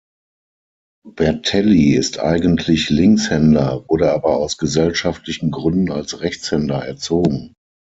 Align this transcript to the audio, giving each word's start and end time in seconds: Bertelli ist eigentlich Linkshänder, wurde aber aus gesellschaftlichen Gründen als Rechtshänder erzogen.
Bertelli 1.07 1.91
ist 1.93 2.17
eigentlich 2.17 2.89
Linkshänder, 2.89 3.85
wurde 3.87 4.11
aber 4.11 4.35
aus 4.37 4.57
gesellschaftlichen 4.57 5.51
Gründen 5.51 5.91
als 5.91 6.21
Rechtshänder 6.21 6.83
erzogen. 6.83 7.53